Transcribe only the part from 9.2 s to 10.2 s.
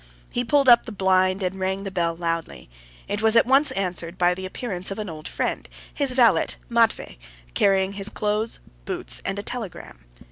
and a telegram.